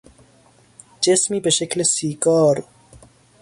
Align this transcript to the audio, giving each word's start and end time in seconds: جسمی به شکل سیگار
جسمی 1.01 1.39
به 1.39 1.49
شکل 1.49 1.83
سیگار 1.83 2.63